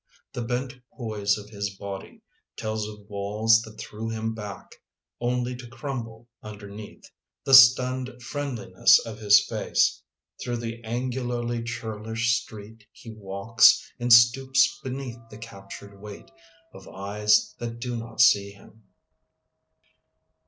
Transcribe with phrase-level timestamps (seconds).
[0.33, 2.23] llie bent poise of his body
[2.57, 4.73] Telia of walls that threw him back.
[5.19, 7.07] Only to crumble underneath
[7.43, 10.01] The stunned friraidliness of his face.
[10.43, 16.31] Throng the angularly cJmrlish street He walks, and stoops beneath the captured weight
[16.73, 18.81] Of eyes that do not see him.